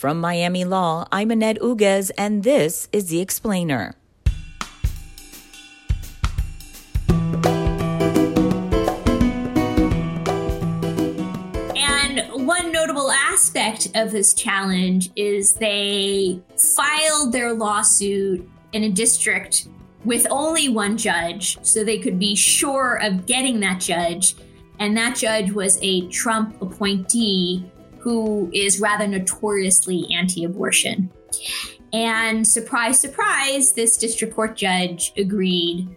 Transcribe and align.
From 0.00 0.18
Miami 0.18 0.64
Law, 0.64 1.06
I'm 1.12 1.30
Annette 1.30 1.58
Uguez, 1.58 2.10
and 2.16 2.42
this 2.42 2.88
is 2.90 3.08
The 3.08 3.20
Explainer. 3.20 3.96
And 11.76 12.46
one 12.46 12.72
notable 12.72 13.10
aspect 13.12 13.88
of 13.94 14.10
this 14.10 14.32
challenge 14.32 15.10
is 15.16 15.56
they 15.56 16.40
filed 16.56 17.34
their 17.34 17.52
lawsuit 17.52 18.48
in 18.72 18.84
a 18.84 18.90
district 18.90 19.68
with 20.06 20.26
only 20.30 20.70
one 20.70 20.96
judge, 20.96 21.58
so 21.60 21.84
they 21.84 21.98
could 21.98 22.18
be 22.18 22.34
sure 22.34 22.98
of 23.02 23.26
getting 23.26 23.60
that 23.60 23.80
judge. 23.80 24.34
And 24.78 24.96
that 24.96 25.16
judge 25.16 25.52
was 25.52 25.78
a 25.82 26.08
Trump 26.08 26.62
appointee 26.62 27.70
who 28.00 28.50
is 28.52 28.80
rather 28.80 29.06
notoriously 29.06 30.06
anti 30.12 30.44
abortion. 30.44 31.10
And 31.92 32.46
surprise, 32.46 33.00
surprise, 33.00 33.72
this 33.72 33.96
district 33.96 34.34
court 34.34 34.56
judge 34.56 35.12
agreed. 35.16 35.88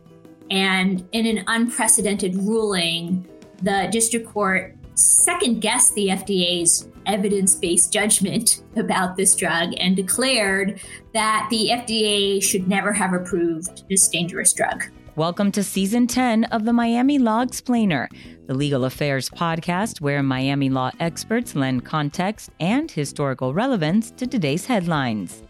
And 0.50 1.08
in 1.12 1.26
an 1.26 1.44
unprecedented 1.48 2.36
ruling, 2.36 3.28
the 3.62 3.88
district 3.92 4.28
court 4.28 4.76
second 4.96 5.62
guessed 5.62 5.96
the 5.96 6.08
FDA's 6.08 6.90
evidence 7.06 7.56
based 7.56 7.92
judgment 7.92 8.64
about 8.76 9.16
this 9.18 9.36
drug 9.36 9.74
and 9.78 9.96
declared 9.96 10.80
that 11.14 11.48
the 11.50 11.70
FDA 11.72 12.42
should 12.44 12.68
never 12.68 12.94
have 12.94 13.14
approved 13.14 13.88
this 13.90 14.08
dangerous 14.08 14.54
drug. 14.54 14.84
Welcome 15.16 15.52
to 15.52 15.64
season 15.64 16.08
10 16.08 16.46
of 16.46 16.66
the 16.66 16.74
Miami 16.74 17.20
Law 17.20 17.42
Explainer, 17.42 18.10
the 18.48 18.56
legal 18.56 18.86
affairs 18.86 19.30
podcast 19.30 20.02
where 20.02 20.24
Miami 20.24 20.72
law 20.72 20.90
experts 21.00 21.56
lend 21.56 21.86
context 21.86 22.50
and 22.60 22.90
historical 22.90 23.54
relevance 23.54 24.10
to 24.10 24.26
today's 24.26 24.66
headlines. 24.66 25.44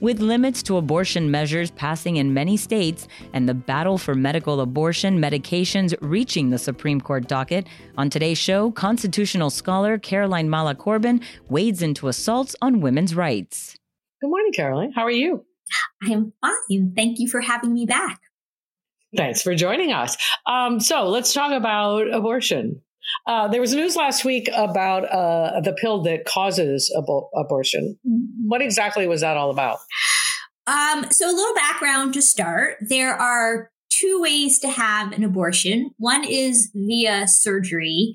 With 0.00 0.20
limits 0.20 0.62
to 0.64 0.76
abortion 0.76 1.28
measures 1.28 1.72
passing 1.72 2.18
in 2.18 2.32
many 2.32 2.56
states 2.56 3.08
and 3.32 3.48
the 3.48 3.54
battle 3.54 3.98
for 3.98 4.14
medical 4.14 4.60
abortion 4.60 5.18
medications 5.18 5.92
reaching 6.00 6.50
the 6.50 6.58
Supreme 6.58 7.00
Court 7.00 7.26
docket, 7.26 7.66
on 7.98 8.10
today's 8.10 8.38
show, 8.38 8.70
constitutional 8.70 9.50
scholar 9.50 9.98
Caroline 9.98 10.48
Mala 10.48 10.76
Corbin 10.76 11.20
wades 11.48 11.82
into 11.82 12.06
assaults 12.06 12.54
on 12.62 12.80
women's 12.80 13.16
rights. 13.16 13.76
Good 14.20 14.30
morning, 14.30 14.52
Caroline. 14.52 14.92
How 14.94 15.02
are 15.02 15.10
you? 15.10 15.44
I'm 16.00 16.32
fine. 16.40 16.92
Thank 16.94 17.18
you 17.18 17.26
for 17.28 17.40
having 17.40 17.74
me 17.74 17.86
back. 17.86 18.20
Thanks 19.16 19.42
for 19.42 19.54
joining 19.54 19.92
us. 19.92 20.16
Um, 20.46 20.80
so 20.80 21.08
let's 21.08 21.32
talk 21.32 21.52
about 21.52 22.12
abortion. 22.12 22.80
Uh, 23.26 23.48
there 23.48 23.60
was 23.60 23.74
news 23.74 23.96
last 23.96 24.24
week 24.24 24.48
about 24.54 25.04
uh, 25.04 25.60
the 25.60 25.72
pill 25.74 26.02
that 26.02 26.24
causes 26.24 26.92
abo- 26.96 27.28
abortion. 27.34 27.98
What 28.46 28.62
exactly 28.62 29.06
was 29.06 29.20
that 29.20 29.36
all 29.36 29.50
about? 29.50 29.78
Um, 30.66 31.06
so, 31.10 31.30
a 31.30 31.34
little 31.34 31.54
background 31.54 32.14
to 32.14 32.22
start. 32.22 32.78
There 32.80 33.14
are 33.14 33.70
two 33.90 34.20
ways 34.20 34.58
to 34.60 34.68
have 34.68 35.12
an 35.12 35.22
abortion 35.22 35.90
one 35.98 36.24
is 36.24 36.70
via 36.74 37.28
surgery, 37.28 38.14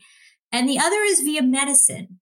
and 0.52 0.68
the 0.68 0.80
other 0.80 1.02
is 1.04 1.22
via 1.22 1.44
medicine. 1.44 2.20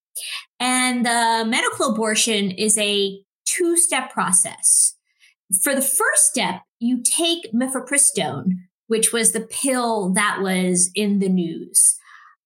And 0.60 1.06
the 1.06 1.44
medical 1.46 1.92
abortion 1.92 2.50
is 2.50 2.76
a 2.76 3.18
two 3.46 3.76
step 3.76 4.12
process. 4.12 4.94
For 5.62 5.74
the 5.74 5.80
first 5.80 6.26
step, 6.26 6.62
you 6.78 7.02
take 7.02 7.52
mifepristone, 7.52 8.50
which 8.88 9.12
was 9.12 9.32
the 9.32 9.40
pill 9.40 10.12
that 10.14 10.40
was 10.42 10.90
in 10.94 11.20
the 11.20 11.28
news. 11.28 11.96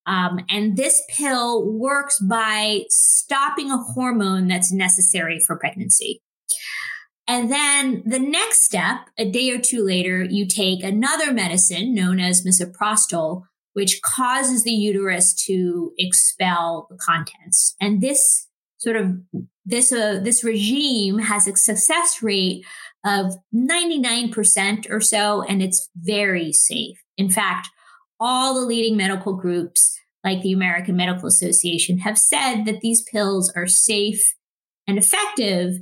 Um, 0.06 0.40
and 0.48 0.76
this 0.76 1.02
pill 1.08 1.64
works 1.64 2.18
by 2.18 2.82
stopping 2.88 3.70
a 3.70 3.78
hormone 3.78 4.48
that's 4.48 4.72
necessary 4.72 5.40
for 5.46 5.56
pregnancy. 5.56 6.20
And 7.28 7.50
then 7.50 8.02
the 8.04 8.18
next 8.18 8.62
step, 8.62 9.08
a 9.16 9.30
day 9.30 9.50
or 9.52 9.58
two 9.58 9.84
later, 9.84 10.24
you 10.24 10.46
take 10.46 10.82
another 10.82 11.32
medicine 11.32 11.94
known 11.94 12.18
as 12.18 12.44
misoprostol, 12.44 13.44
which 13.74 14.02
causes 14.02 14.64
the 14.64 14.72
uterus 14.72 15.32
to 15.46 15.92
expel 15.98 16.88
the 16.90 16.96
contents. 16.96 17.76
And 17.80 18.00
this 18.00 18.48
sort 18.78 18.96
of 18.96 19.16
this 19.64 19.92
uh, 19.92 20.18
this 20.22 20.42
regime 20.42 21.20
has 21.20 21.46
a 21.46 21.56
success 21.56 22.22
rate 22.22 22.64
of 23.04 23.34
99% 23.54 24.90
or 24.90 25.00
so, 25.00 25.42
and 25.42 25.62
it's 25.62 25.88
very 25.96 26.52
safe. 26.52 26.96
In 27.16 27.30
fact, 27.30 27.68
all 28.20 28.54
the 28.54 28.66
leading 28.66 28.96
medical 28.96 29.34
groups, 29.34 29.98
like 30.24 30.42
the 30.42 30.52
American 30.52 30.96
Medical 30.96 31.26
Association, 31.26 31.98
have 31.98 32.16
said 32.16 32.64
that 32.64 32.80
these 32.80 33.02
pills 33.02 33.52
are 33.56 33.66
safe 33.66 34.34
and 34.86 34.98
effective. 34.98 35.74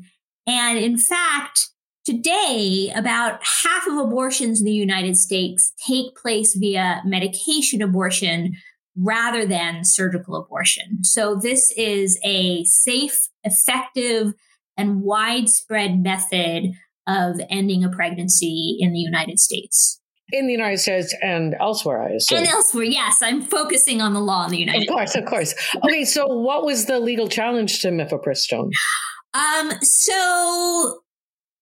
And 0.46 0.78
in 0.78 0.96
fact, 0.96 1.68
today, 2.04 2.90
about 2.94 3.40
half 3.62 3.86
of 3.86 3.98
abortions 3.98 4.60
in 4.60 4.64
the 4.64 4.72
United 4.72 5.16
States 5.16 5.72
take 5.86 6.16
place 6.16 6.54
via 6.54 7.02
medication 7.04 7.82
abortion 7.82 8.56
rather 8.96 9.46
than 9.46 9.84
surgical 9.84 10.36
abortion. 10.36 11.04
So 11.04 11.34
this 11.34 11.72
is 11.76 12.18
a 12.24 12.64
safe, 12.64 13.28
effective, 13.44 14.32
and 14.76 15.02
widespread 15.02 16.02
method 16.02 16.72
of 17.10 17.40
ending 17.50 17.84
a 17.84 17.88
pregnancy 17.90 18.76
in 18.78 18.92
the 18.92 19.00
United 19.00 19.38
States. 19.38 20.00
In 20.32 20.46
the 20.46 20.52
United 20.52 20.78
States 20.78 21.14
and 21.22 21.56
elsewhere, 21.58 22.02
I 22.02 22.10
assume. 22.10 22.38
And 22.38 22.46
elsewhere, 22.46 22.84
yes. 22.84 23.20
I'm 23.20 23.42
focusing 23.42 24.00
on 24.00 24.14
the 24.14 24.20
law 24.20 24.44
in 24.44 24.52
the 24.52 24.58
United 24.58 24.82
States. 24.82 24.90
Of 24.90 24.94
course, 24.94 25.10
States. 25.10 25.24
of 25.24 25.30
course. 25.30 25.54
Okay, 25.84 26.04
so 26.04 26.26
what 26.26 26.64
was 26.64 26.86
the 26.86 27.00
legal 27.00 27.26
challenge 27.28 27.80
to 27.80 27.88
mifepristone? 27.88 28.70
Um, 29.34 29.72
so 29.82 31.00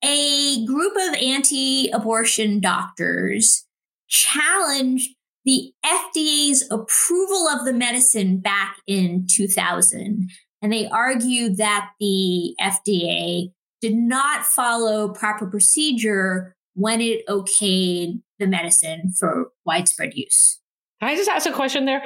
a 0.04 0.64
group 0.66 0.92
of 0.96 1.14
anti-abortion 1.14 2.60
doctors 2.60 3.64
challenged 4.08 5.10
the 5.44 5.72
FDA's 5.84 6.68
approval 6.70 7.48
of 7.48 7.64
the 7.64 7.72
medicine 7.72 8.38
back 8.38 8.76
in 8.86 9.26
2000. 9.26 10.28
And 10.60 10.72
they 10.72 10.88
argued 10.88 11.56
that 11.56 11.90
the 12.00 12.54
FDA 12.60 13.52
did 13.80 13.94
not 13.94 14.44
follow 14.44 15.08
proper 15.08 15.46
procedure 15.46 16.54
when 16.74 17.00
it 17.00 17.26
okayed 17.26 18.20
the 18.38 18.46
medicine 18.46 19.12
for 19.18 19.50
widespread 19.64 20.14
use. 20.14 20.60
Can 21.00 21.10
I 21.10 21.16
just 21.16 21.28
ask 21.28 21.46
a 21.48 21.52
question 21.52 21.84
there? 21.84 22.02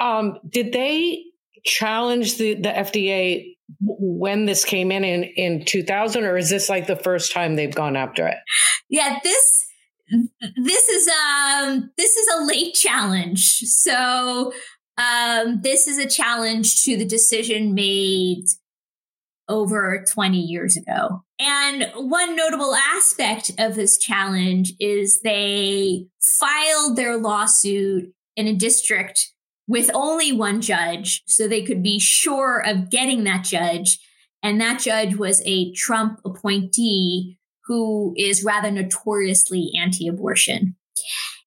Um, 0.00 0.38
did 0.48 0.72
they 0.72 1.24
challenge 1.64 2.38
the, 2.38 2.54
the 2.54 2.68
FDA 2.68 3.56
when 3.80 4.46
this 4.46 4.64
came 4.64 4.90
in, 4.90 5.04
in 5.04 5.24
in 5.24 5.64
2000 5.64 6.24
or 6.24 6.36
is 6.36 6.50
this 6.50 6.68
like 6.68 6.86
the 6.86 6.96
first 6.96 7.32
time 7.32 7.54
they've 7.54 7.74
gone 7.74 7.96
after 7.96 8.26
it? 8.26 8.38
Yeah, 8.88 9.18
this 9.22 9.66
this 10.56 10.88
is 10.88 11.08
um 11.08 11.90
this 11.96 12.16
is 12.16 12.28
a 12.36 12.44
late 12.44 12.74
challenge. 12.74 13.60
So 13.60 14.52
um 14.98 15.60
this 15.62 15.86
is 15.86 15.98
a 15.98 16.08
challenge 16.08 16.82
to 16.82 16.96
the 16.96 17.04
decision 17.04 17.74
made 17.74 18.44
over 19.50 20.04
20 20.10 20.38
years 20.38 20.76
ago. 20.76 21.22
And 21.38 21.90
one 21.94 22.36
notable 22.36 22.74
aspect 22.74 23.50
of 23.58 23.74
this 23.74 23.98
challenge 23.98 24.72
is 24.80 25.20
they 25.20 26.06
filed 26.20 26.96
their 26.96 27.18
lawsuit 27.18 28.12
in 28.36 28.46
a 28.46 28.54
district 28.54 29.32
with 29.66 29.90
only 29.94 30.32
one 30.32 30.60
judge, 30.60 31.22
so 31.26 31.46
they 31.46 31.62
could 31.62 31.82
be 31.82 31.98
sure 32.00 32.62
of 32.64 32.90
getting 32.90 33.24
that 33.24 33.44
judge. 33.44 33.98
And 34.42 34.60
that 34.60 34.80
judge 34.80 35.16
was 35.16 35.42
a 35.44 35.72
Trump 35.72 36.20
appointee 36.24 37.38
who 37.66 38.14
is 38.16 38.42
rather 38.42 38.70
notoriously 38.70 39.70
anti 39.78 40.08
abortion. 40.08 40.76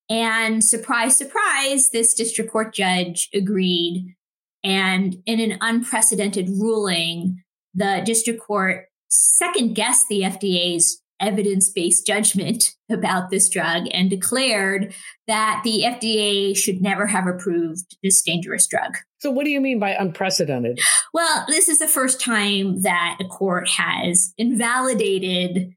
And 0.10 0.64
surprise, 0.64 1.18
surprise, 1.18 1.90
this 1.90 2.14
district 2.14 2.52
court 2.52 2.74
judge 2.74 3.30
agreed. 3.34 4.16
And 4.64 5.18
in 5.26 5.40
an 5.40 5.58
unprecedented 5.60 6.50
ruling, 6.50 7.44
the 7.74 8.02
district 8.06 8.42
court 8.42 8.88
second 9.10 9.76
guessed 9.76 10.08
the 10.10 10.22
FDA's 10.22 11.02
evidence 11.20 11.70
based 11.70 12.06
judgment 12.06 12.76
about 12.92 13.30
this 13.30 13.50
drug 13.50 13.88
and 13.92 14.10
declared 14.10 14.94
that 15.28 15.62
the 15.64 15.84
FDA 15.86 16.56
should 16.56 16.82
never 16.82 17.08
have 17.08 17.28
approved 17.28 17.98
this 18.04 18.22
dangerous 18.22 18.68
drug. 18.68 18.98
So, 19.20 19.32
what 19.32 19.46
do 19.46 19.52
you 19.52 19.62
mean 19.62 19.80
by 19.80 19.92
unprecedented? 19.92 20.80
Well, 21.14 21.46
this 21.48 21.70
is 21.70 21.80
the 21.80 21.88
first 21.88 22.20
time 22.20 22.82
that 22.82 23.18
a 23.22 23.26
court 23.26 23.70
has 23.70 24.34
invalidated 24.38 25.74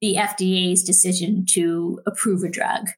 the 0.00 0.16
FDA's 0.16 0.84
decision 0.84 1.44
to 1.50 2.00
approve 2.06 2.42
a 2.42 2.50
drug. 2.50 2.88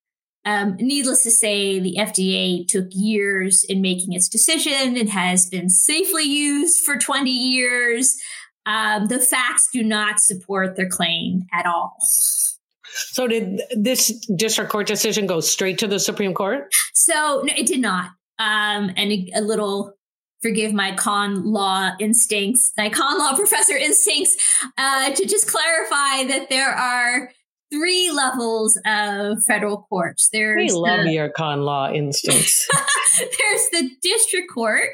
Um, 0.46 0.76
needless 0.76 1.25
to 1.25 1.31
say, 1.31 1.81
the 1.81 1.96
FDA 1.98 2.66
took 2.69 2.87
years 2.93 3.64
in 3.69 3.81
making 3.81 4.12
its 4.12 4.28
decision. 4.28 4.96
It 4.96 5.08
has 5.08 5.46
been 5.48 5.69
safely 5.69 6.22
used 6.22 6.84
for 6.84 6.96
20 6.96 7.31
years. 7.31 8.16
Um, 8.64 9.06
the 9.06 9.19
facts 9.19 9.69
do 9.72 9.82
not 9.82 10.20
support 10.20 10.76
their 10.76 10.88
claim 10.88 11.46
at 11.52 11.66
all. 11.66 11.96
So, 12.84 13.26
did 13.26 13.60
this 13.76 14.25
district 14.37 14.70
court 14.70 14.87
decision 14.87 15.26
go 15.26 15.40
straight 15.40 15.78
to 15.78 15.88
the 15.88 15.98
Supreme 15.98 16.32
Court? 16.32 16.72
So, 16.94 17.42
no, 17.44 17.52
it 17.56 17.66
did 17.66 17.81
not. 17.81 18.10
Um, 18.38 18.92
and 18.96 19.12
a, 19.12 19.31
a 19.34 19.40
little 19.40 19.94
forgive 20.42 20.72
my 20.72 20.94
con 20.94 21.44
law 21.44 21.90
instincts, 21.99 22.72
my 22.78 22.88
con 22.88 23.19
law 23.19 23.34
professor 23.37 23.76
instincts, 23.76 24.37
uh, 24.78 25.10
to 25.10 25.26
just 25.26 25.49
clarify 25.49 26.25
that 26.28 26.46
there 26.50 26.70
are 26.70 27.31
three 27.70 28.10
levels 28.10 28.78
of 28.86 29.38
federal 29.44 29.86
courts. 29.88 30.28
There's 30.32 30.72
we 30.72 30.78
love 30.78 31.04
the, 31.04 31.12
your 31.12 31.28
con 31.28 31.62
law 31.62 31.90
instincts. 31.92 32.66
there's 33.18 33.68
the 33.72 33.90
district 34.02 34.50
court, 34.52 34.90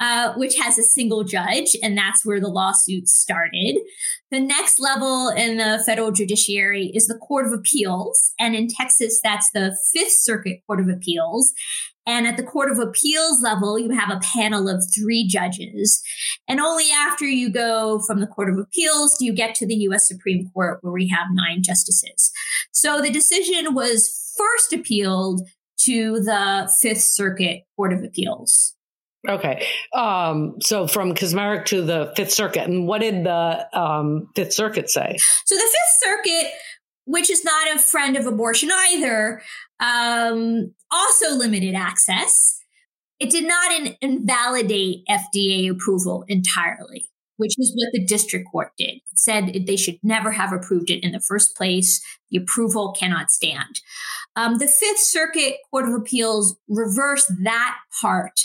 uh, 0.00 0.34
which 0.34 0.56
has 0.58 0.78
a 0.78 0.82
single 0.82 1.24
judge, 1.24 1.76
and 1.82 1.96
that's 1.96 2.24
where 2.24 2.40
the 2.40 2.48
lawsuit 2.48 3.08
started. 3.08 3.78
The 4.32 4.40
next 4.40 4.80
level 4.80 5.28
in 5.28 5.58
the 5.58 5.82
federal 5.84 6.10
judiciary 6.10 6.90
is 6.94 7.06
the 7.06 7.18
Court 7.18 7.46
of 7.46 7.52
Appeals. 7.52 8.32
And 8.40 8.56
in 8.56 8.66
Texas, 8.66 9.20
that's 9.22 9.50
the 9.52 9.76
Fifth 9.92 10.14
Circuit 10.16 10.60
Court 10.66 10.80
of 10.80 10.88
Appeals. 10.88 11.52
And 12.06 12.26
at 12.26 12.36
the 12.36 12.42
Court 12.42 12.70
of 12.70 12.78
Appeals 12.78 13.42
level, 13.42 13.78
you 13.78 13.90
have 13.90 14.10
a 14.10 14.20
panel 14.20 14.68
of 14.68 14.84
three 14.94 15.26
judges. 15.26 16.02
And 16.48 16.60
only 16.60 16.90
after 16.90 17.24
you 17.24 17.50
go 17.50 18.00
from 18.00 18.20
the 18.20 18.26
Court 18.26 18.50
of 18.50 18.58
Appeals 18.58 19.16
do 19.18 19.24
you 19.24 19.32
get 19.32 19.54
to 19.56 19.66
the 19.66 19.74
U.S. 19.74 20.08
Supreme 20.08 20.50
Court, 20.52 20.78
where 20.82 20.92
we 20.92 21.08
have 21.08 21.28
nine 21.32 21.62
justices. 21.62 22.32
So 22.72 23.00
the 23.00 23.10
decision 23.10 23.74
was 23.74 24.34
first 24.36 24.72
appealed 24.72 25.42
to 25.80 26.20
the 26.20 26.72
Fifth 26.80 27.02
Circuit 27.02 27.62
Court 27.76 27.92
of 27.92 28.02
Appeals. 28.02 28.74
Okay. 29.28 29.66
Um, 29.94 30.56
so 30.60 30.88
from 30.88 31.14
Kacsmaryk 31.14 31.66
to 31.66 31.82
the 31.82 32.12
Fifth 32.16 32.32
Circuit. 32.32 32.68
And 32.68 32.88
what 32.88 33.00
did 33.00 33.24
the 33.24 33.68
um, 33.78 34.28
Fifth 34.34 34.52
Circuit 34.52 34.90
say? 34.90 35.16
So 35.46 35.54
the 35.54 35.60
Fifth 35.60 36.00
Circuit, 36.00 36.52
which 37.04 37.30
is 37.30 37.44
not 37.44 37.74
a 37.74 37.78
friend 37.78 38.16
of 38.16 38.26
abortion 38.26 38.70
either, 38.72 39.42
um, 39.80 40.72
also 40.90 41.34
limited 41.34 41.74
access. 41.74 42.60
It 43.18 43.30
did 43.30 43.46
not 43.46 43.72
in- 43.72 43.96
invalidate 44.00 45.04
FDA 45.08 45.70
approval 45.70 46.24
entirely, 46.28 47.10
which 47.36 47.54
is 47.58 47.72
what 47.76 47.92
the 47.92 48.04
district 48.04 48.48
court 48.50 48.72
did. 48.76 48.96
It 48.96 49.02
said 49.14 49.64
they 49.66 49.76
should 49.76 49.98
never 50.02 50.32
have 50.32 50.52
approved 50.52 50.90
it 50.90 51.04
in 51.04 51.12
the 51.12 51.20
first 51.20 51.56
place. 51.56 52.02
The 52.30 52.38
approval 52.38 52.92
cannot 52.98 53.30
stand. 53.30 53.80
Um, 54.34 54.58
the 54.58 54.68
Fifth 54.68 54.98
Circuit 54.98 55.56
Court 55.70 55.88
of 55.88 55.94
Appeals 55.94 56.56
reversed 56.68 57.30
that 57.44 57.78
part 58.00 58.40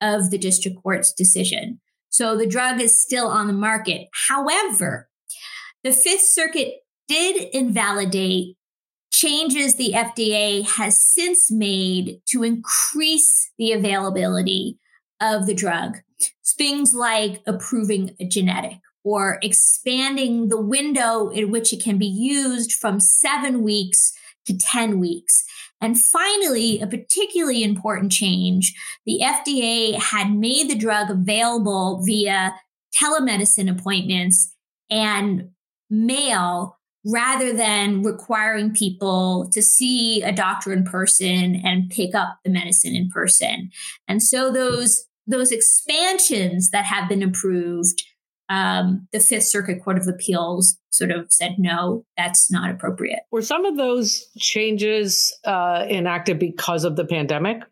of 0.00 0.30
the 0.30 0.38
district 0.38 0.82
court's 0.82 1.12
decision. 1.12 1.80
So 2.08 2.36
the 2.36 2.46
drug 2.46 2.80
is 2.80 3.00
still 3.00 3.28
on 3.28 3.46
the 3.46 3.52
market. 3.52 4.08
However, 4.28 5.08
the 5.84 5.92
Fifth 5.92 6.22
Circuit 6.22 6.74
did 7.08 7.48
invalidate 7.52 8.56
changes 9.10 9.74
the 9.74 9.92
FDA 9.94 10.64
has 10.64 11.00
since 11.00 11.50
made 11.50 12.20
to 12.26 12.44
increase 12.44 13.50
the 13.58 13.72
availability 13.72 14.78
of 15.20 15.46
the 15.46 15.54
drug. 15.54 15.98
Things 16.56 16.94
like 16.94 17.42
approving 17.46 18.14
a 18.20 18.26
genetic 18.26 18.78
or 19.04 19.38
expanding 19.42 20.48
the 20.48 20.60
window 20.60 21.28
in 21.28 21.50
which 21.50 21.72
it 21.72 21.82
can 21.82 21.98
be 21.98 22.06
used 22.06 22.72
from 22.72 23.00
seven 23.00 23.62
weeks 23.62 24.12
to 24.46 24.56
10 24.56 24.98
weeks. 24.98 25.44
And 25.80 26.00
finally, 26.00 26.80
a 26.80 26.86
particularly 26.86 27.62
important 27.62 28.12
change 28.12 28.74
the 29.06 29.20
FDA 29.22 29.94
had 29.94 30.32
made 30.32 30.68
the 30.68 30.74
drug 30.74 31.10
available 31.10 32.02
via 32.04 32.54
telemedicine 32.94 33.70
appointments 33.70 34.54
and 34.90 35.50
mail 35.88 36.77
rather 37.04 37.52
than 37.52 38.02
requiring 38.02 38.72
people 38.72 39.48
to 39.52 39.62
see 39.62 40.22
a 40.22 40.32
doctor 40.32 40.72
in 40.72 40.84
person 40.84 41.60
and 41.64 41.90
pick 41.90 42.14
up 42.14 42.38
the 42.44 42.50
medicine 42.50 42.94
in 42.94 43.08
person. 43.08 43.70
And 44.06 44.22
so 44.22 44.52
those 44.52 45.04
those 45.26 45.52
expansions 45.52 46.70
that 46.70 46.86
have 46.86 47.08
been 47.08 47.22
approved 47.22 48.02
um, 48.48 49.06
the 49.12 49.20
Fifth 49.20 49.44
Circuit 49.44 49.82
Court 49.82 49.98
of 49.98 50.08
Appeals 50.08 50.78
sort 50.90 51.10
of 51.10 51.30
said, 51.30 51.56
no, 51.58 52.04
that's 52.16 52.50
not 52.50 52.70
appropriate. 52.70 53.20
Were 53.30 53.42
some 53.42 53.64
of 53.64 53.76
those 53.76 54.26
changes 54.38 55.36
uh, 55.44 55.84
enacted 55.88 56.38
because 56.38 56.84
of 56.84 56.96
the 56.96 57.04
pandemic? 57.04 57.62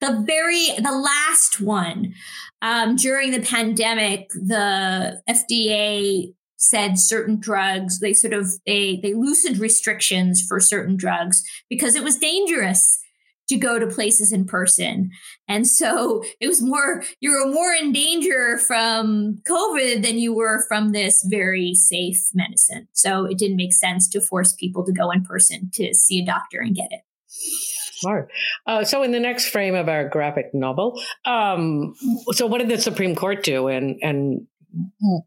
The 0.00 0.22
very, 0.26 0.66
the 0.78 0.92
last 0.92 1.60
one 1.60 2.12
um, 2.60 2.96
during 2.96 3.30
the 3.30 3.40
pandemic, 3.40 4.28
the 4.30 5.20
FDA 5.28 6.34
said 6.56 6.98
certain 6.98 7.38
drugs, 7.38 8.00
they 8.00 8.12
sort 8.12 8.32
of, 8.32 8.50
they, 8.66 8.98
they 9.02 9.14
loosened 9.14 9.58
restrictions 9.58 10.42
for 10.46 10.60
certain 10.60 10.96
drugs 10.96 11.42
because 11.68 11.94
it 11.94 12.02
was 12.02 12.18
dangerous 12.18 12.98
to 13.48 13.56
go 13.56 13.78
to 13.78 13.86
places 13.86 14.32
in 14.32 14.44
person. 14.44 15.10
And 15.48 15.66
so 15.66 16.22
it 16.40 16.48
was 16.48 16.62
more, 16.62 17.04
you 17.20 17.30
were 17.30 17.50
more 17.52 17.72
in 17.72 17.92
danger 17.92 18.58
from 18.58 19.40
COVID 19.48 20.02
than 20.02 20.18
you 20.18 20.34
were 20.34 20.64
from 20.68 20.92
this 20.92 21.24
very 21.28 21.74
safe 21.74 22.28
medicine. 22.34 22.88
So 22.92 23.24
it 23.24 23.38
didn't 23.38 23.56
make 23.56 23.72
sense 23.72 24.08
to 24.10 24.20
force 24.20 24.54
people 24.54 24.84
to 24.84 24.92
go 24.92 25.10
in 25.10 25.22
person 25.22 25.70
to 25.74 25.94
see 25.94 26.20
a 26.20 26.26
doctor 26.26 26.60
and 26.60 26.74
get 26.74 26.88
it. 26.90 27.00
Smart. 27.96 28.30
Uh, 28.66 28.84
so, 28.84 29.02
in 29.02 29.12
the 29.12 29.20
next 29.20 29.48
frame 29.48 29.74
of 29.74 29.88
our 29.88 30.06
graphic 30.06 30.52
novel, 30.52 31.00
um, 31.24 31.94
so 32.32 32.46
what 32.46 32.58
did 32.58 32.68
the 32.68 32.78
Supreme 32.78 33.14
Court 33.14 33.42
do, 33.42 33.68
and 33.68 33.96
and 34.02 34.46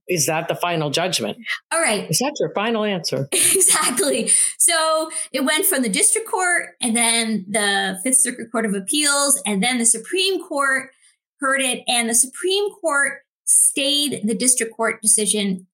is 0.07 0.25
that 0.25 0.47
the 0.47 0.55
final 0.55 0.89
judgment? 0.89 1.37
All 1.71 1.81
right. 1.81 2.09
Is 2.09 2.19
that 2.19 2.35
your 2.39 2.53
final 2.53 2.83
answer? 2.83 3.27
exactly. 3.31 4.29
So 4.57 5.09
it 5.31 5.45
went 5.45 5.65
from 5.65 5.81
the 5.81 5.89
district 5.89 6.27
court 6.27 6.69
and 6.81 6.95
then 6.95 7.45
the 7.49 7.99
Fifth 8.03 8.17
Circuit 8.17 8.51
Court 8.51 8.65
of 8.65 8.73
Appeals 8.73 9.41
and 9.45 9.63
then 9.63 9.77
the 9.77 9.85
Supreme 9.85 10.41
Court 10.41 10.91
heard 11.39 11.61
it. 11.61 11.83
And 11.87 12.09
the 12.09 12.15
Supreme 12.15 12.69
Court 12.71 13.19
stayed 13.45 14.21
the 14.23 14.35
district 14.35 14.75
court 14.75 15.01
decision 15.01 15.67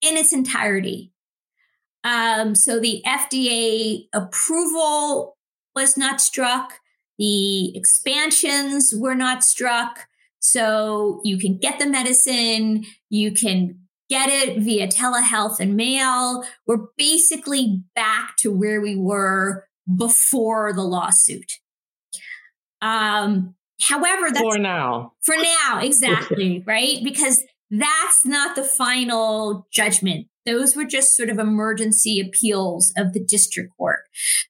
in 0.00 0.16
its 0.16 0.32
entirety. 0.32 1.12
Um, 2.04 2.54
so 2.54 2.78
the 2.78 3.02
FDA 3.06 4.08
approval 4.12 5.36
was 5.74 5.96
not 5.96 6.20
struck. 6.20 6.80
The 7.18 7.76
expansions 7.76 8.92
were 8.94 9.14
not 9.14 9.42
struck. 9.42 10.06
So 10.44 11.22
you 11.24 11.38
can 11.38 11.56
get 11.56 11.78
the 11.78 11.86
medicine, 11.86 12.84
you 13.08 13.32
can 13.32 13.78
get 14.10 14.28
it 14.28 14.58
via 14.58 14.86
telehealth 14.86 15.58
and 15.58 15.74
mail. 15.74 16.44
We're 16.66 16.86
basically 16.98 17.82
back 17.94 18.36
to 18.40 18.52
where 18.52 18.82
we 18.82 18.94
were 18.94 19.66
before 19.96 20.74
the 20.74 20.82
lawsuit. 20.82 21.50
Um, 22.82 23.54
however, 23.80 24.28
that's 24.30 24.40
for 24.40 24.58
now. 24.58 25.14
For 25.22 25.34
now, 25.34 25.80
exactly, 25.80 26.62
right? 26.66 26.98
Because 27.02 27.42
that's 27.70 28.26
not 28.26 28.54
the 28.54 28.64
final 28.64 29.66
judgment. 29.72 30.26
Those 30.46 30.76
were 30.76 30.84
just 30.84 31.16
sort 31.16 31.30
of 31.30 31.38
emergency 31.38 32.20
appeals 32.20 32.92
of 32.96 33.12
the 33.12 33.24
district 33.24 33.76
court. 33.76 34.00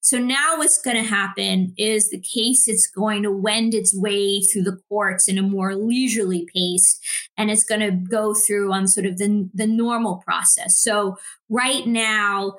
So 0.00 0.18
now 0.18 0.58
what's 0.58 0.80
going 0.80 0.96
to 0.96 1.08
happen 1.08 1.74
is 1.76 2.10
the 2.10 2.20
case 2.20 2.68
is 2.68 2.86
going 2.86 3.22
to 3.22 3.30
wend 3.30 3.74
its 3.74 3.94
way 3.94 4.42
through 4.42 4.64
the 4.64 4.80
courts 4.88 5.28
in 5.28 5.38
a 5.38 5.42
more 5.42 5.74
leisurely 5.74 6.46
pace 6.52 7.00
and 7.36 7.50
it's 7.50 7.64
going 7.64 7.80
to 7.80 7.90
go 7.90 8.34
through 8.34 8.72
on 8.72 8.86
sort 8.86 9.06
of 9.06 9.18
the, 9.18 9.48
the 9.54 9.66
normal 9.66 10.22
process. 10.24 10.80
So 10.80 11.16
right 11.48 11.86
now, 11.86 12.54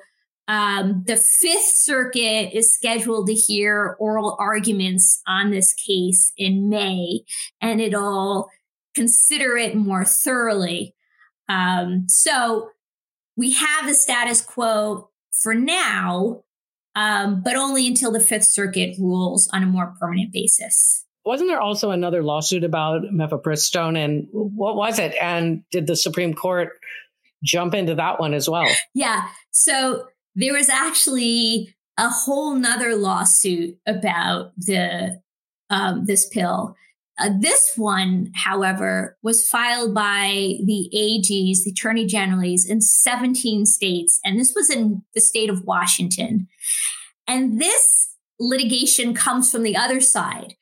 um, 0.48 1.02
the 1.06 1.16
Fifth 1.16 1.74
Circuit 1.74 2.56
is 2.56 2.72
scheduled 2.72 3.26
to 3.26 3.34
hear 3.34 3.96
oral 3.98 4.36
arguments 4.38 5.20
on 5.26 5.50
this 5.50 5.72
case 5.74 6.32
in 6.36 6.68
May, 6.68 7.22
and 7.60 7.80
it'll 7.80 8.48
consider 8.94 9.56
it 9.56 9.74
more 9.74 10.04
thoroughly. 10.04 10.94
Um, 11.48 12.08
so 12.08 12.70
we 13.36 13.52
have 13.52 13.86
the 13.86 13.94
status 13.94 14.40
quo 14.40 15.10
for 15.32 15.54
now, 15.54 16.42
um, 16.94 17.42
but 17.42 17.56
only 17.56 17.86
until 17.86 18.10
the 18.10 18.20
Fifth 18.20 18.46
Circuit 18.46 18.96
rules 18.98 19.48
on 19.52 19.62
a 19.62 19.66
more 19.66 19.94
permanent 20.00 20.32
basis. 20.32 21.04
Wasn't 21.24 21.50
there 21.50 21.60
also 21.60 21.90
another 21.90 22.22
lawsuit 22.22 22.64
about 22.64 23.02
mifepristone? 23.02 24.02
And 24.02 24.28
what 24.32 24.76
was 24.76 24.98
it? 24.98 25.14
And 25.20 25.64
did 25.70 25.86
the 25.86 25.96
Supreme 25.96 26.34
Court 26.34 26.70
jump 27.44 27.74
into 27.74 27.96
that 27.96 28.20
one 28.20 28.32
as 28.32 28.48
well? 28.48 28.68
Yeah. 28.94 29.28
So 29.50 30.06
there 30.34 30.54
was 30.54 30.68
actually 30.68 31.74
a 31.98 32.08
whole 32.08 32.54
nother 32.54 32.94
lawsuit 32.94 33.76
about 33.86 34.52
the 34.56 35.20
um, 35.68 36.04
this 36.04 36.28
pill 36.28 36.76
uh, 37.18 37.30
this 37.38 37.72
one, 37.76 38.30
however, 38.34 39.16
was 39.22 39.48
filed 39.48 39.94
by 39.94 40.58
the 40.64 40.90
AGs, 40.94 41.64
the 41.64 41.70
attorney 41.70 42.06
generals 42.06 42.66
in 42.66 42.80
17 42.80 43.64
states, 43.66 44.20
and 44.24 44.38
this 44.38 44.52
was 44.54 44.68
in 44.68 45.02
the 45.14 45.20
state 45.20 45.48
of 45.48 45.64
Washington. 45.64 46.46
And 47.26 47.60
this 47.60 48.14
litigation 48.38 49.14
comes 49.14 49.50
from 49.50 49.62
the 49.62 49.76
other 49.76 50.00
side. 50.00 50.54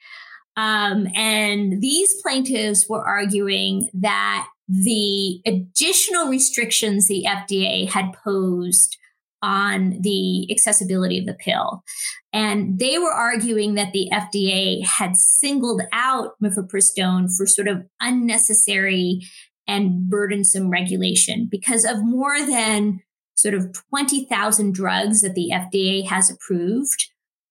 Um, 0.57 1.09
and 1.17 1.83
these 1.83 2.15
plaintiffs 2.23 2.89
were 2.89 3.05
arguing 3.05 3.91
that 3.95 4.47
the 4.69 5.41
additional 5.45 6.29
restrictions 6.29 7.09
the 7.09 7.27
FDA 7.29 7.89
had 7.89 8.13
posed 8.13 8.97
on 9.45 10.01
the 10.01 10.51
accessibility 10.51 11.19
of 11.19 11.27
the 11.27 11.35
pill. 11.35 11.85
And 12.33 12.79
they 12.79 12.99
were 12.99 13.13
arguing 13.13 13.75
that 13.75 13.93
the 13.93 14.09
FDA 14.11 14.83
had 14.85 15.17
singled 15.17 15.83
out 15.93 16.31
mifepristone 16.43 17.29
for 17.37 17.47
sort 17.47 17.69
of 17.69 17.85
unnecessary 18.01 19.21
and 19.69 20.09
burdensome 20.09 20.71
regulation 20.71 21.47
because 21.51 21.85
of 21.85 22.03
more 22.03 22.39
than 22.41 23.01
sort 23.35 23.53
of 23.53 23.77
20,000 23.91 24.75
drugs 24.75 25.21
that 25.21 25.35
the 25.35 25.51
FDA 25.53 26.07
has 26.07 26.31
approved. 26.31 27.11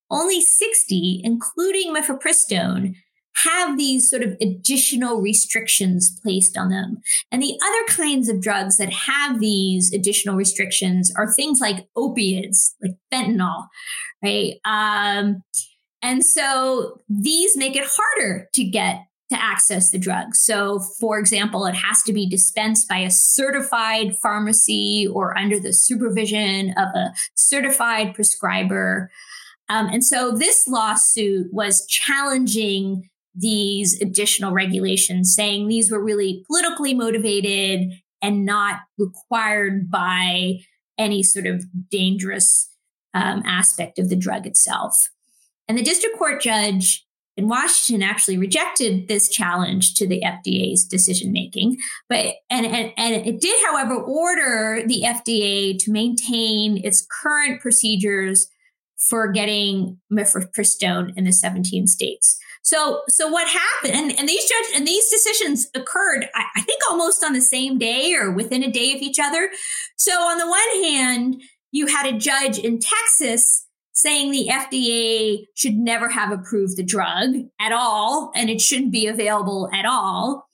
Only 0.10 0.42
60, 0.42 1.22
including 1.24 1.94
mifepristone, 1.94 2.96
have 3.36 3.78
these 3.78 4.10
sort 4.10 4.24
of 4.24 4.36
additional 4.42 5.22
restrictions 5.22 6.18
placed 6.22 6.58
on 6.58 6.70
them. 6.70 7.02
And 7.32 7.42
the 7.42 7.60
other 7.64 7.96
kinds 7.96 8.30
of 8.30 8.42
drugs 8.42 8.78
that 8.78 8.92
have 8.92 9.40
these 9.40 9.92
additional 9.94 10.36
restrictions 10.36 11.12
are 11.18 11.34
things 11.34 11.60
like 11.60 11.88
opiates, 11.96 12.76
like 12.82 12.96
fentanyl, 13.12 13.68
right? 14.24 14.56
Um, 14.66 15.44
and 16.02 16.24
so 16.24 17.00
these 17.10 17.56
make 17.58 17.76
it 17.76 17.88
harder 17.88 18.50
to 18.54 18.64
get 18.64 19.06
to 19.32 19.42
access 19.42 19.90
the 19.90 19.98
drug. 19.98 20.36
So, 20.36 20.80
for 21.00 21.18
example, 21.18 21.66
it 21.66 21.76
has 21.76 22.04
to 22.04 22.14
be 22.14 22.30
dispensed 22.30 22.88
by 22.88 23.00
a 23.00 23.10
certified 23.10 24.16
pharmacy 24.22 25.08
or 25.12 25.36
under 25.38 25.60
the 25.60 25.74
supervision 25.74 26.72
of 26.78 26.90
a 26.94 27.14
certified 27.34 28.14
prescriber. 28.14 29.10
Um, 29.70 29.88
and 29.88 30.06
so 30.06 30.32
this 30.32 30.68
lawsuit 30.68 31.48
was 31.52 31.86
challenging 31.88 33.10
these 33.36 34.00
additional 34.02 34.52
regulations, 34.52 35.34
saying 35.36 35.68
these 35.68 35.92
were 35.92 36.04
really 36.04 36.44
politically 36.48 36.94
motivated 36.94 37.92
and 38.22 38.46
not 38.46 38.80
required 38.98 39.90
by 39.90 40.60
any 40.98 41.24
sort 41.24 41.46
of 41.46 41.66
dangerous 41.90 42.70
um, 43.14 43.44
aspect 43.46 44.00
of 44.00 44.10
the 44.10 44.16
drug 44.16 44.46
itself. 44.46 45.10
And 45.68 45.78
the 45.78 45.84
district 45.84 46.18
court 46.18 46.42
judge 46.42 47.06
in 47.36 47.48
Washington 47.48 48.04
actually 48.08 48.38
rejected 48.38 49.08
this 49.08 49.28
challenge 49.28 49.96
to 49.96 50.08
the 50.08 50.22
FDA's 50.22 50.86
decision 50.86 51.32
making. 51.32 51.78
But 52.10 52.36
and, 52.50 52.66
and 52.66 52.92
and 52.96 53.26
it 53.26 53.42
did, 53.42 53.66
however, 53.66 53.96
order 53.96 54.84
the 54.86 55.04
FDA 55.04 55.78
to 55.80 55.92
maintain 55.92 56.80
its 56.84 57.06
current 57.24 57.62
procedures 57.62 58.48
for 58.98 59.32
getting 59.32 60.00
mifepristone 60.12 61.12
in 61.18 61.26
the 61.26 61.34
17 61.34 61.88
states. 61.88 62.38
So, 62.64 63.02
so 63.10 63.28
what 63.28 63.48
happened? 63.48 63.94
And, 63.94 64.20
and 64.20 64.28
these 64.28 64.50
judge 64.50 64.76
and 64.76 64.88
these 64.88 65.10
decisions 65.10 65.68
occurred, 65.76 66.30
I, 66.34 66.46
I 66.56 66.62
think, 66.62 66.82
almost 66.90 67.24
on 67.24 67.34
the 67.34 67.42
same 67.42 67.78
day 67.78 68.16
or 68.16 68.32
within 68.32 68.64
a 68.64 68.72
day 68.72 68.94
of 68.94 69.02
each 69.02 69.20
other. 69.20 69.50
So, 69.98 70.14
on 70.14 70.38
the 70.38 70.48
one 70.48 70.84
hand, 70.84 71.42
you 71.72 71.88
had 71.88 72.06
a 72.06 72.18
judge 72.18 72.58
in 72.58 72.80
Texas 72.80 73.68
saying 73.92 74.32
the 74.32 74.48
FDA 74.50 75.46
should 75.56 75.76
never 75.76 76.10
have 76.10 76.32
approved 76.32 76.78
the 76.78 76.84
drug 76.84 77.36
at 77.60 77.72
all, 77.72 78.32
and 78.36 78.50
it 78.50 78.62
shouldn't 78.62 78.92
be 78.92 79.08
available 79.08 79.70
at 79.74 79.86
all. 79.86 80.48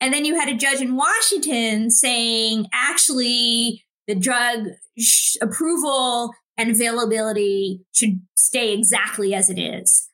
And 0.00 0.14
then 0.14 0.24
you 0.24 0.38
had 0.40 0.48
a 0.48 0.56
judge 0.56 0.80
in 0.80 0.96
Washington 0.96 1.90
saying, 1.90 2.66
actually, 2.72 3.84
the 4.08 4.14
drug 4.14 4.68
sh- 4.98 5.36
approval 5.42 6.32
and 6.56 6.70
availability 6.70 7.82
should 7.92 8.20
stay 8.34 8.72
exactly 8.72 9.34
as 9.34 9.50
it 9.50 9.58
is. 9.58 10.08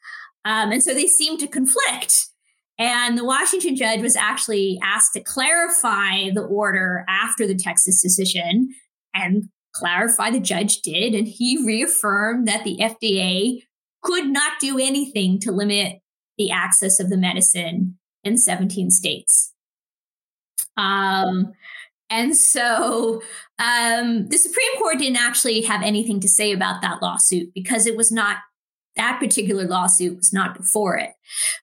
Um, 0.47 0.71
and 0.71 0.83
so 0.83 0.95
they 0.95 1.09
seem 1.09 1.37
to 1.39 1.49
conflict. 1.49 2.29
And 2.79 3.19
the 3.19 3.25
Washington 3.25 3.75
judge 3.75 4.01
was 4.01 4.15
actually 4.15 4.79
asked 4.83 5.15
to 5.15 5.21
clarify 5.21 6.31
the 6.33 6.47
order 6.49 7.05
after 7.09 7.47
the 7.47 7.57
Texas 7.57 8.01
decision 8.01 8.69
and 9.13 9.49
clarify 9.73 10.31
the 10.31 10.39
judge 10.39 10.83
did. 10.83 11.15
And 11.15 11.27
he 11.27 11.65
reaffirmed 11.67 12.47
that 12.47 12.63
the 12.63 12.79
FDA 12.79 13.63
could 14.03 14.29
not 14.29 14.53
do 14.61 14.79
anything 14.79 15.41
to 15.41 15.51
limit 15.51 15.99
the 16.39 16.53
access 16.53 17.01
of 17.01 17.11
the 17.11 17.17
medicine 17.17 17.99
in 18.23 18.39
17 18.39 18.91
states. 18.91 19.53
Um, 20.77 21.55
and 22.09 22.37
so 22.37 23.21
um, 23.59 24.29
the 24.29 24.39
Supreme 24.39 24.79
Court 24.79 24.99
didn't 24.99 25.17
actually 25.17 25.63
have 25.63 25.83
anything 25.83 26.21
to 26.21 26.29
say 26.29 26.53
about 26.53 26.83
that 26.83 27.03
lawsuit 27.03 27.53
because 27.53 27.87
it 27.87 27.97
was 27.97 28.13
not 28.13 28.37
that 28.97 29.19
particular 29.21 29.65
lawsuit 29.65 30.17
was 30.17 30.33
not 30.33 30.57
before 30.57 30.97
it. 30.97 31.11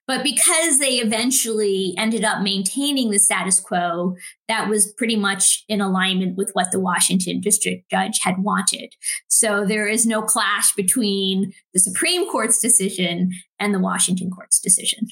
But 0.06 0.22
because 0.22 0.78
they 0.78 0.96
eventually 0.96 1.94
ended 1.98 2.24
up 2.24 2.42
maintaining 2.42 3.10
the 3.10 3.18
status 3.18 3.60
quo, 3.60 4.14
that 4.48 4.68
was 4.68 4.92
pretty 4.92 5.16
much 5.16 5.64
in 5.68 5.80
alignment 5.80 6.36
with 6.36 6.50
what 6.52 6.70
the 6.70 6.80
Washington 6.80 7.40
district 7.40 7.90
judge 7.90 8.20
had 8.22 8.38
wanted. 8.38 8.94
So 9.28 9.64
there 9.64 9.88
is 9.88 10.06
no 10.06 10.22
clash 10.22 10.72
between 10.74 11.52
the 11.72 11.80
Supreme 11.80 12.30
Court's 12.30 12.60
decision 12.60 13.30
and 13.58 13.74
the 13.74 13.80
Washington 13.80 14.30
court's 14.30 14.60
decision. 14.60 15.08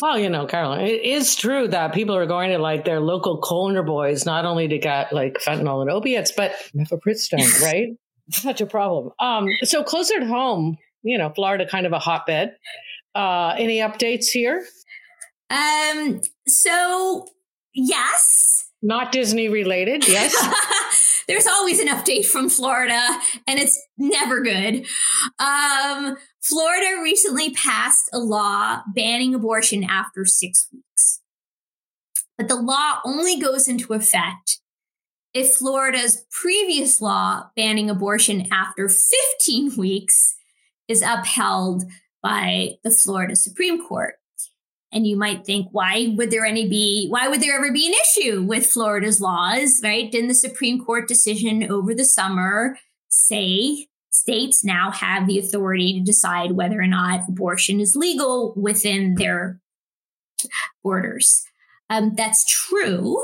Well, 0.00 0.18
you 0.18 0.30
know, 0.30 0.46
Caroline, 0.46 0.86
it 0.86 1.02
is 1.02 1.34
true 1.34 1.66
that 1.68 1.92
people 1.92 2.14
are 2.14 2.26
going 2.26 2.50
to 2.50 2.58
like 2.58 2.84
their 2.84 3.00
local 3.00 3.40
corner 3.40 3.82
boys, 3.82 4.24
not 4.24 4.44
only 4.44 4.68
to 4.68 4.78
get 4.78 5.12
like 5.12 5.38
fentanyl 5.44 5.80
and 5.80 5.90
opiates, 5.90 6.32
but 6.32 6.52
mifepristone, 6.76 7.62
right? 7.62 7.88
Such 8.30 8.60
a 8.60 8.66
problem. 8.66 9.10
Um, 9.18 9.48
so 9.64 9.82
closer 9.82 10.20
to 10.20 10.26
home, 10.26 10.76
you 11.02 11.18
know, 11.18 11.30
Florida 11.30 11.66
kind 11.66 11.86
of 11.86 11.92
a 11.92 11.98
hotbed. 11.98 12.56
Uh, 13.14 13.54
any 13.58 13.78
updates 13.78 14.26
here? 14.26 14.64
Um, 15.50 16.20
so 16.46 17.26
yes. 17.74 18.68
Not 18.82 19.12
Disney 19.12 19.48
related, 19.48 20.06
yes. 20.08 21.24
There's 21.28 21.46
always 21.46 21.78
an 21.78 21.88
update 21.88 22.26
from 22.26 22.48
Florida, 22.48 23.00
and 23.46 23.58
it's 23.58 23.80
never 23.98 24.40
good. 24.40 24.86
Um, 25.38 26.16
Florida 26.42 27.00
recently 27.02 27.50
passed 27.50 28.08
a 28.12 28.18
law 28.18 28.80
banning 28.94 29.34
abortion 29.34 29.84
after 29.84 30.24
six 30.24 30.68
weeks. 30.72 31.20
But 32.36 32.48
the 32.48 32.56
law 32.56 33.00
only 33.04 33.38
goes 33.38 33.68
into 33.68 33.92
effect 33.92 34.60
if 35.34 35.54
Florida's 35.54 36.24
previous 36.30 37.00
law 37.00 37.50
banning 37.54 37.90
abortion 37.90 38.48
after 38.50 38.88
15 38.88 39.76
weeks 39.76 40.34
is 40.90 41.02
upheld 41.02 41.84
by 42.22 42.74
the 42.82 42.90
Florida 42.90 43.36
Supreme 43.36 43.86
Court. 43.86 44.14
And 44.92 45.06
you 45.06 45.16
might 45.16 45.46
think, 45.46 45.68
why 45.70 46.12
would 46.16 46.32
there 46.32 46.44
any 46.44 46.68
be, 46.68 47.06
why 47.08 47.28
would 47.28 47.40
there 47.40 47.56
ever 47.56 47.72
be 47.72 47.86
an 47.86 47.94
issue 47.94 48.42
with 48.42 48.66
Florida's 48.66 49.20
laws, 49.20 49.80
right? 49.84 50.10
Didn't 50.10 50.28
the 50.28 50.34
Supreme 50.34 50.84
Court 50.84 51.06
decision 51.06 51.70
over 51.70 51.94
the 51.94 52.04
summer 52.04 52.76
say 53.08 53.86
states 54.10 54.64
now 54.64 54.90
have 54.90 55.28
the 55.28 55.38
authority 55.38 55.92
to 55.92 56.04
decide 56.04 56.52
whether 56.52 56.80
or 56.80 56.88
not 56.88 57.28
abortion 57.28 57.78
is 57.78 57.94
legal 57.94 58.52
within 58.56 59.14
their 59.14 59.60
borders? 60.82 61.44
Um, 61.88 62.14
that's 62.16 62.44
true. 62.44 63.16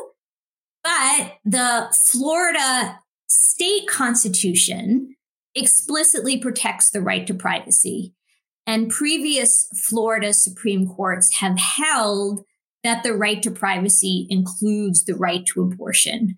But 0.84 1.38
the 1.44 1.92
Florida 1.92 3.00
state 3.26 3.88
constitution 3.88 5.15
explicitly 5.56 6.38
protects 6.38 6.90
the 6.90 7.00
right 7.00 7.26
to 7.26 7.34
privacy. 7.34 8.14
And 8.66 8.90
previous 8.90 9.68
Florida 9.74 10.32
Supreme 10.32 10.86
Courts 10.88 11.36
have 11.40 11.58
held 11.58 12.44
that 12.84 13.02
the 13.02 13.14
right 13.14 13.42
to 13.42 13.50
privacy 13.50 14.26
includes 14.30 15.04
the 15.04 15.14
right 15.14 15.44
to 15.46 15.62
abortion. 15.62 16.36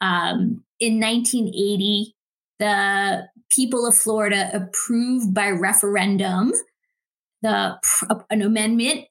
Um, 0.00 0.64
in 0.78 1.00
1980, 1.00 2.14
the 2.58 3.28
people 3.50 3.86
of 3.86 3.96
Florida 3.96 4.50
approved 4.52 5.34
by 5.34 5.48
referendum 5.50 6.52
the 7.42 7.78
an 8.28 8.42
amendment 8.42 9.06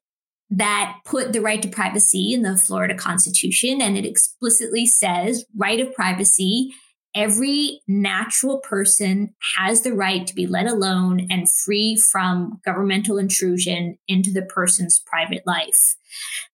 that 0.52 0.98
put 1.06 1.34
the 1.34 1.42
right 1.42 1.62
to 1.62 1.68
privacy 1.68 2.34
in 2.34 2.44
the 2.44 2.58
Florida 2.58 2.96
Constitution, 2.96 3.82
and 3.82 3.98
it 3.98 4.06
explicitly 4.06 4.86
says 4.86 5.46
right 5.56 5.80
of 5.80 5.94
privacy 5.94 6.74
every 7.16 7.82
natural 7.88 8.60
person 8.60 9.34
has 9.58 9.82
the 9.82 9.94
right 9.94 10.28
to 10.28 10.36
be 10.36 10.46
let 10.46 10.68
alone 10.68 11.28
and 11.30 11.52
free 11.52 11.96
from 12.12 12.60
governmental 12.64 13.18
intrusion 13.18 13.98
into 14.08 14.32
the 14.32 14.44
person's 14.44 15.02
private 15.06 15.44
life. 15.46 15.96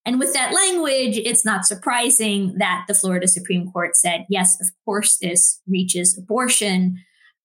And 0.05 0.19
with 0.19 0.33
that 0.33 0.53
language, 0.53 1.17
it's 1.17 1.45
not 1.45 1.65
surprising 1.65 2.55
that 2.57 2.85
the 2.87 2.93
Florida 2.93 3.27
Supreme 3.27 3.69
Court 3.71 3.95
said, 3.95 4.25
yes, 4.29 4.59
of 4.61 4.67
course, 4.85 5.17
this 5.17 5.61
reaches 5.67 6.17
abortion. 6.17 6.99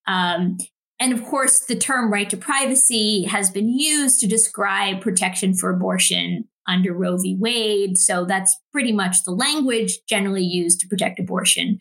Um, 0.07 0.57
and 0.99 1.13
of 1.13 1.25
course, 1.25 1.65
the 1.65 1.75
term 1.75 2.11
right 2.11 2.29
to 2.29 2.37
privacy 2.37 3.23
has 3.23 3.49
been 3.49 3.69
used 3.69 4.19
to 4.19 4.27
describe 4.27 5.01
protection 5.01 5.55
for 5.55 5.69
abortion 5.69 6.47
under 6.67 6.93
Roe 6.93 7.17
v. 7.17 7.35
Wade. 7.39 7.97
So 7.97 8.25
that's 8.25 8.55
pretty 8.71 8.91
much 8.91 9.23
the 9.23 9.31
language 9.31 9.99
generally 10.07 10.43
used 10.43 10.79
to 10.81 10.87
protect 10.87 11.19
abortion. 11.19 11.79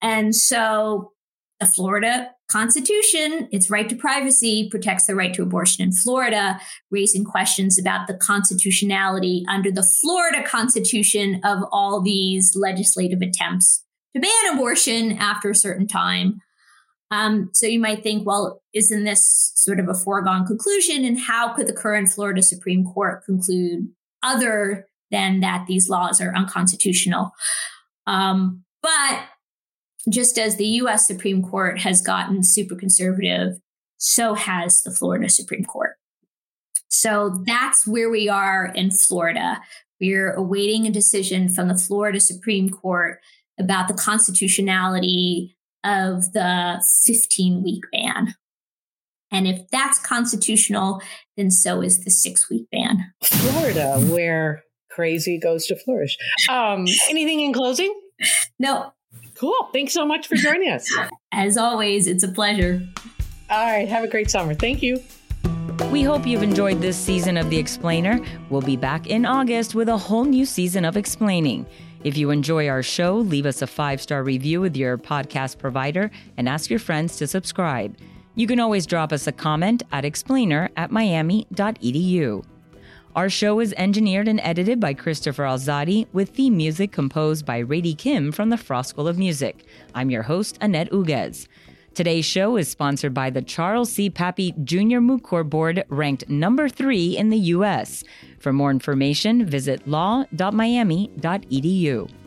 And 0.00 0.34
so 0.34 1.12
the 1.60 1.66
Florida 1.66 2.30
Constitution, 2.50 3.48
its 3.52 3.70
right 3.70 3.88
to 3.88 3.94
privacy, 3.96 4.68
protects 4.68 5.06
the 5.06 5.14
right 5.14 5.32
to 5.34 5.42
abortion 5.42 5.84
in 5.84 5.92
Florida, 5.92 6.60
raising 6.90 7.24
questions 7.24 7.78
about 7.78 8.08
the 8.08 8.14
constitutionality 8.14 9.44
under 9.48 9.70
the 9.70 9.82
Florida 10.02 10.42
Constitution 10.42 11.40
of 11.44 11.62
all 11.70 12.00
these 12.00 12.56
legislative 12.56 13.22
attempts 13.22 13.84
to 14.14 14.20
ban 14.20 14.54
abortion 14.54 15.12
after 15.18 15.50
a 15.50 15.54
certain 15.54 15.86
time. 15.86 16.40
Um, 17.12 17.50
so 17.52 17.66
you 17.66 17.78
might 17.78 18.02
think, 18.02 18.26
well, 18.26 18.60
isn't 18.74 19.04
this 19.04 19.52
sort 19.54 19.78
of 19.78 19.88
a 19.88 19.94
foregone 19.94 20.46
conclusion? 20.46 21.04
And 21.04 21.20
how 21.20 21.54
could 21.54 21.66
the 21.66 21.72
current 21.72 22.08
Florida 22.08 22.42
Supreme 22.42 22.84
Court 22.84 23.24
conclude 23.24 23.88
other 24.22 24.86
than 25.10 25.40
that 25.40 25.66
these 25.66 25.88
laws 25.88 26.20
are 26.20 26.34
unconstitutional? 26.34 27.32
Um, 28.06 28.64
but 28.82 29.20
just 30.10 30.38
as 30.38 30.56
the 30.56 30.66
US 30.66 31.06
Supreme 31.06 31.42
Court 31.42 31.80
has 31.80 32.02
gotten 32.02 32.42
super 32.42 32.74
conservative, 32.74 33.54
so 33.98 34.34
has 34.34 34.82
the 34.82 34.90
Florida 34.90 35.28
Supreme 35.28 35.64
Court. 35.64 35.96
So 36.88 37.42
that's 37.46 37.86
where 37.86 38.10
we 38.10 38.28
are 38.28 38.66
in 38.74 38.90
Florida. 38.90 39.60
We're 40.00 40.32
awaiting 40.32 40.86
a 40.86 40.90
decision 40.90 41.48
from 41.48 41.68
the 41.68 41.78
Florida 41.78 42.20
Supreme 42.20 42.68
Court 42.68 43.20
about 43.58 43.88
the 43.88 43.94
constitutionality 43.94 45.56
of 45.84 46.32
the 46.32 46.82
15 47.04 47.62
week 47.62 47.84
ban. 47.92 48.34
And 49.32 49.48
if 49.48 49.68
that's 49.70 49.98
constitutional, 49.98 51.02
then 51.36 51.50
so 51.50 51.80
is 51.80 52.04
the 52.04 52.10
six 52.10 52.48
week 52.50 52.66
ban. 52.70 53.12
Florida, 53.22 53.98
where 54.00 54.62
crazy 54.90 55.38
goes 55.38 55.66
to 55.66 55.76
flourish. 55.76 56.16
Um, 56.48 56.84
anything 57.08 57.40
in 57.40 57.52
closing? 57.52 57.98
No. 58.58 58.92
Cool. 59.34 59.70
Thanks 59.72 59.92
so 59.92 60.06
much 60.06 60.28
for 60.28 60.36
joining 60.36 60.70
us. 60.70 60.86
As 61.32 61.56
always, 61.56 62.06
it's 62.06 62.22
a 62.22 62.28
pleasure. 62.28 62.80
All 63.50 63.66
right. 63.66 63.88
Have 63.88 64.04
a 64.04 64.08
great 64.08 64.30
summer. 64.30 64.54
Thank 64.54 64.82
you. 64.82 65.02
We 65.90 66.02
hope 66.02 66.26
you've 66.26 66.42
enjoyed 66.42 66.80
this 66.80 66.96
season 66.96 67.36
of 67.36 67.50
The 67.50 67.58
Explainer. 67.58 68.20
We'll 68.50 68.60
be 68.60 68.76
back 68.76 69.08
in 69.08 69.26
August 69.26 69.74
with 69.74 69.88
a 69.88 69.96
whole 69.96 70.24
new 70.24 70.46
season 70.46 70.84
of 70.84 70.96
explaining. 70.96 71.66
If 72.04 72.16
you 72.16 72.30
enjoy 72.30 72.68
our 72.68 72.82
show, 72.82 73.16
leave 73.16 73.46
us 73.46 73.62
a 73.62 73.66
five 73.66 74.00
star 74.00 74.22
review 74.22 74.60
with 74.60 74.76
your 74.76 74.98
podcast 74.98 75.58
provider 75.58 76.10
and 76.36 76.48
ask 76.48 76.70
your 76.70 76.78
friends 76.78 77.16
to 77.16 77.26
subscribe. 77.26 77.96
You 78.34 78.46
can 78.46 78.60
always 78.60 78.86
drop 78.86 79.12
us 79.12 79.26
a 79.26 79.32
comment 79.32 79.82
at 79.92 80.06
explainer 80.06 80.70
at 80.76 80.90
miami.edu. 80.90 82.44
Our 83.14 83.28
show 83.28 83.60
is 83.60 83.74
engineered 83.76 84.26
and 84.26 84.40
edited 84.40 84.80
by 84.80 84.94
Christopher 84.94 85.42
Alzadi, 85.42 86.06
with 86.14 86.30
theme 86.30 86.56
music 86.56 86.92
composed 86.92 87.44
by 87.44 87.58
Rady 87.58 87.94
Kim 87.94 88.32
from 88.32 88.48
the 88.48 88.56
Frost 88.56 88.88
School 88.88 89.06
of 89.06 89.18
Music. 89.18 89.66
I'm 89.94 90.08
your 90.08 90.22
host, 90.22 90.56
Annette 90.62 90.90
Uguez. 90.90 91.46
Today's 91.92 92.24
show 92.24 92.56
is 92.56 92.70
sponsored 92.70 93.12
by 93.12 93.28
the 93.28 93.42
Charles 93.42 93.92
C. 93.92 94.08
Papy 94.08 94.54
Jr. 94.64 95.22
Court 95.22 95.50
Board, 95.50 95.84
ranked 95.90 96.26
number 96.30 96.70
three 96.70 97.14
in 97.14 97.28
the 97.28 97.36
U.S. 97.36 98.02
For 98.38 98.50
more 98.50 98.70
information, 98.70 99.44
visit 99.44 99.86
law.miami.edu. 99.86 102.21